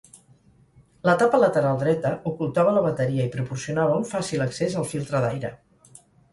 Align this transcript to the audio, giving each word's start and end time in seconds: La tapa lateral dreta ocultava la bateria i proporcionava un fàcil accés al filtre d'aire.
La 1.07 1.13
tapa 1.23 1.39
lateral 1.43 1.77
dreta 1.83 2.13
ocultava 2.33 2.73
la 2.79 2.83
bateria 2.87 3.29
i 3.29 3.33
proporcionava 3.37 4.01
un 4.01 4.11
fàcil 4.15 4.49
accés 4.49 4.81
al 4.83 4.91
filtre 4.97 5.25
d'aire. 5.29 5.57